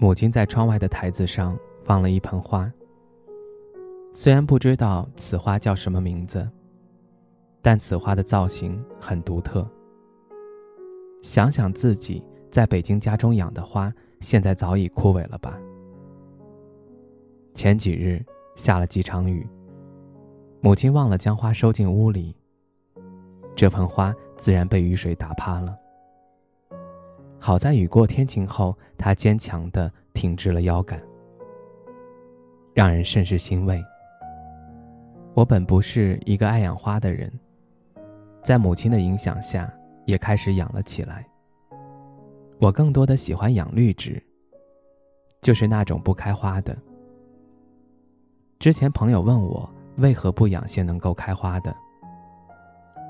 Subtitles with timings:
[0.00, 1.54] 母亲在窗外的台子上
[1.84, 2.72] 放了一盆花。
[4.14, 6.48] 虽然不知道此花叫什么名字，
[7.60, 9.68] 但此花的造型很独特。
[11.20, 15.60] 想想自己在北京家中养的花，现在早已枯萎了吧？
[17.52, 19.46] 前几日下了几场雨，
[20.62, 22.34] 母亲忘了将花收进屋里，
[23.54, 25.76] 这盆花自然被雨水打趴了。
[27.42, 31.00] 好在雨过天晴后，他坚强的挺直了腰杆，
[32.74, 33.82] 让人甚是欣慰。
[35.32, 37.32] 我本不是一个爱养花的人，
[38.42, 39.72] 在母亲的影响下，
[40.04, 41.26] 也开始养了起来。
[42.60, 44.22] 我更多的喜欢养绿植，
[45.40, 46.76] 就是那种不开花的。
[48.58, 49.66] 之前朋友问我
[49.96, 51.74] 为何不养些能够开花的，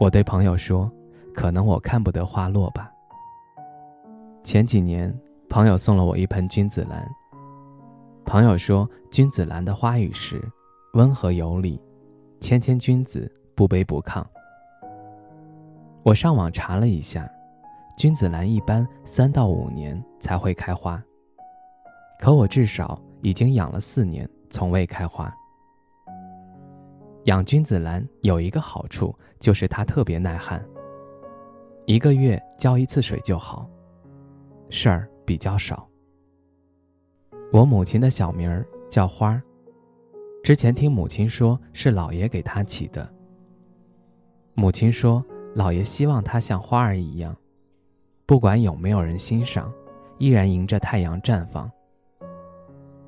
[0.00, 0.90] 我对朋友说
[1.32, 2.90] ：“可能我看不得花落吧。”
[4.46, 5.12] 前几年，
[5.48, 7.04] 朋友送了我一盆君子兰。
[8.24, 10.40] 朋友说，君子兰的花语是
[10.92, 11.82] 温和有礼，
[12.38, 14.24] 谦谦君子，不卑不亢。
[16.04, 17.28] 我上网查了一下，
[17.98, 21.02] 君子兰一般三到五年才会开花，
[22.20, 25.28] 可我至少已经养了四年，从未开花。
[27.24, 30.64] 养君子兰有一个好处，就是它特别耐旱，
[31.84, 33.68] 一个月浇一次水就好。
[34.68, 35.88] 事儿比较少。
[37.52, 39.42] 我母亲的小名儿叫花儿，
[40.42, 43.08] 之前听母亲说是老爷给她起的。
[44.54, 45.24] 母亲说，
[45.54, 47.34] 老爷希望她像花儿一样，
[48.26, 49.72] 不管有没有人欣赏，
[50.18, 51.70] 依然迎着太阳绽放。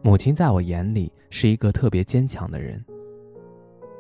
[0.03, 2.83] 母亲在我眼里是一个特别坚强的人。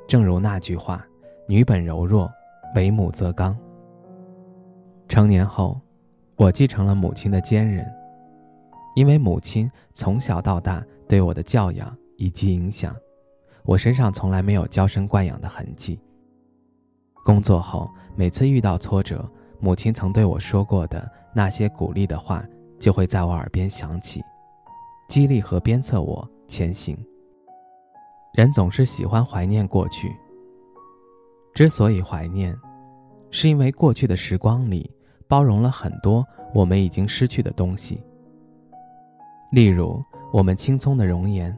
[0.06, 1.04] 正如那句话
[1.48, 2.30] ：“女本柔弱，
[2.76, 3.58] 为母则刚。”
[5.08, 5.78] 成年后。
[6.38, 7.84] 我继承了母亲的坚韧，
[8.94, 12.94] 因为母亲从小到大对我的教养以及影响，
[13.64, 16.00] 我身上从来没有娇生惯养的痕迹。
[17.24, 19.28] 工作后，每次遇到挫折，
[19.58, 22.44] 母亲曾对我说过的那些鼓励的话，
[22.78, 24.22] 就会在我耳边响起，
[25.08, 26.96] 激励和鞭策我前行。
[28.32, 30.14] 人总是喜欢怀念过去，
[31.52, 32.56] 之所以怀念，
[33.32, 34.88] 是因为过去的时光里。
[35.28, 38.02] 包容了很多我们已经失去的东西，
[39.52, 40.02] 例如
[40.32, 41.56] 我们青葱的容颜，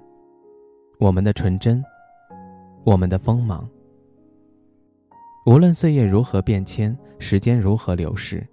[0.99, 1.83] 我们的纯真，
[2.85, 3.69] 我们的锋芒。
[5.47, 8.47] 无论岁月如何变迁，时间如何流逝，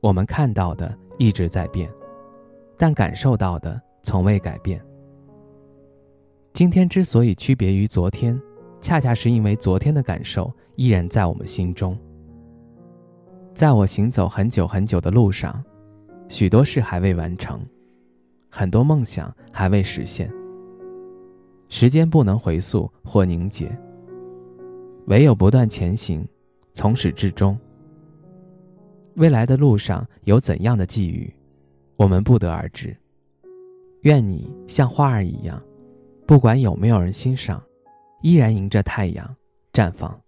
[0.00, 1.90] 我们看到的一直在变，
[2.78, 4.80] 但感受到的从未改变。
[6.52, 8.40] 今天之所以区别于昨天，
[8.80, 11.98] 恰恰是因为昨天的感受依然在我们心中。
[13.54, 15.62] 在我行走很久很久的路上，
[16.28, 17.64] 许多事还未完成，
[18.50, 20.28] 很多梦想还未实现。
[21.68, 23.70] 时间不能回溯或凝结，
[25.06, 26.26] 唯有不断前行，
[26.72, 27.56] 从始至终。
[29.14, 31.32] 未来的路上有怎样的际遇，
[31.94, 32.94] 我们不得而知。
[34.00, 35.62] 愿你像花儿一样，
[36.26, 37.62] 不管有没有人欣赏，
[38.20, 39.36] 依然迎着太阳
[39.72, 40.20] 绽放。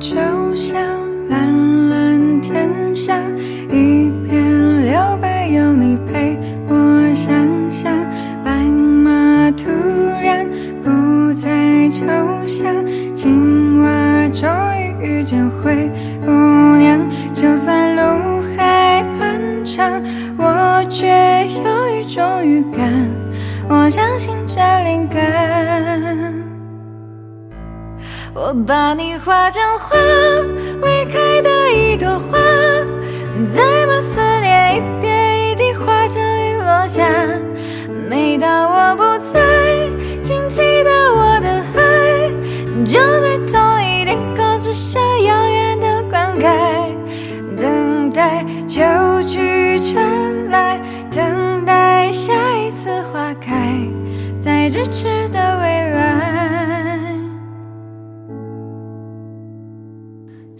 [0.00, 0.16] 就
[0.56, 0.80] 像
[1.28, 3.20] 蓝蓝天下，
[3.68, 7.30] 一片留白，有你陪我想
[7.70, 7.92] 象。
[8.42, 9.68] 白马突
[10.22, 10.46] 然
[10.82, 12.06] 不再抽
[12.46, 12.74] 象，
[13.14, 14.48] 青蛙终
[14.78, 15.90] 于遇见灰
[16.24, 16.30] 姑
[16.78, 16.98] 娘。
[17.34, 20.02] 就算路还漫长，
[20.38, 21.06] 我却
[21.62, 22.90] 有一种预感，
[23.68, 26.39] 我相信这灵感。
[28.32, 29.96] 我把你画成花，
[30.80, 32.38] 未开的一朵花，
[33.44, 37.02] 再把思念一点一滴化成雨落下。
[38.08, 39.40] 每当我不在，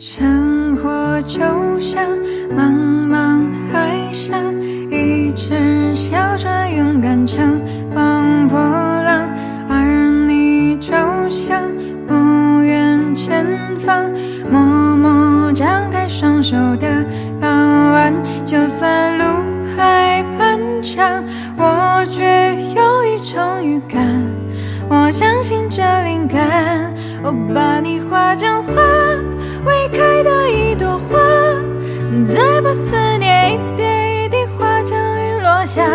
[0.03, 1.39] 生活就
[1.79, 2.03] 像
[2.57, 2.73] 茫
[3.07, 4.35] 茫海上
[4.91, 7.61] 一只小船，勇敢乘
[7.95, 9.29] 风破浪，
[9.69, 9.85] 而
[10.27, 10.91] 你就
[11.29, 11.61] 像
[12.09, 12.15] 不
[12.63, 13.45] 远前
[13.79, 14.11] 方，
[14.51, 17.05] 默默张开双手的
[17.39, 18.15] 港湾。
[18.43, 19.25] 就算路
[19.77, 21.23] 还漫长，
[21.59, 24.01] 我却有一种预感，
[24.89, 26.91] 我相信这灵感，
[27.23, 29.10] 我把你画成画。
[29.65, 31.19] 未开的一朵花，
[32.25, 35.87] 再把思念一点一滴化成雨落下。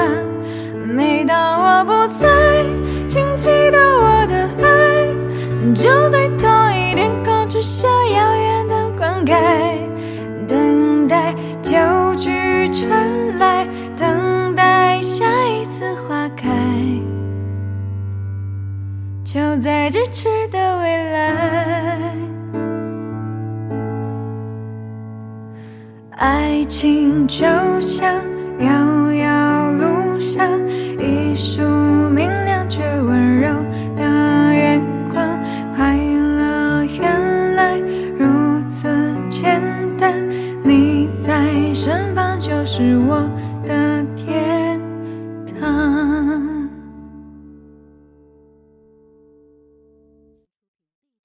[0.86, 2.64] 每当我不在，
[3.08, 9.34] 请记得我的爱，就在同一天空之下遥远的灌溉，
[10.48, 11.76] 等待旧
[12.18, 13.68] 句传来，
[13.98, 16.50] 等待下一次花开，
[19.24, 20.60] 就在咫尺的
[26.68, 27.46] 情就
[27.82, 28.16] 像
[28.60, 30.60] 遥遥路上
[31.00, 31.62] 一束
[32.10, 33.25] 明亮却温